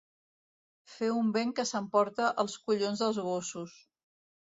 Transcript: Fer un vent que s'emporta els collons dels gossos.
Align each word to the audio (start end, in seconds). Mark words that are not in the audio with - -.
Fer 0.93 1.09
un 1.17 1.29
vent 1.37 1.53
que 1.61 1.67
s'emporta 1.73 2.33
els 2.47 2.59
collons 2.67 3.07
dels 3.07 3.25
gossos. 3.31 3.81